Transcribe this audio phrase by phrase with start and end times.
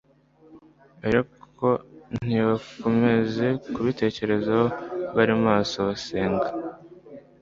[1.07, 1.67] ariko
[2.25, 4.65] ntibakomeze kubitekerezaho
[5.15, 6.47] bari maso basenga,